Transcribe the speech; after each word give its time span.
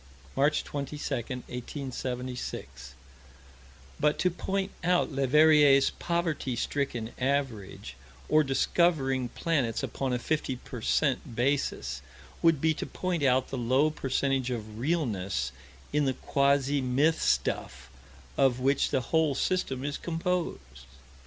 March 0.35 0.63
22, 0.63 0.97
1876 1.13 2.95
But 3.99 4.17
to 4.17 4.31
point 4.31 4.71
out 4.83 5.11
Leverrier's 5.13 5.91
poverty 5.91 6.55
stricken 6.55 7.11
average 7.19 7.95
or 8.27 8.43
discovering 8.43 9.29
planets 9.29 9.83
upon 9.83 10.11
a 10.11 10.17
fifty 10.17 10.55
per 10.55 10.81
cent. 10.81 11.35
basis 11.35 12.01
would 12.41 12.59
be 12.59 12.73
to 12.73 12.87
point 12.87 13.21
out 13.21 13.49
the 13.51 13.59
low 13.59 13.91
percentage 13.91 14.49
of 14.49 14.79
realness 14.79 15.51
in 15.93 16.05
the 16.05 16.13
quasi 16.13 16.81
myth 16.81 17.21
stuff 17.21 17.91
of 18.37 18.59
which 18.59 18.89
the 18.89 19.01
whole 19.01 19.35
system 19.35 19.85
is 19.85 19.99
composed. 19.99 20.87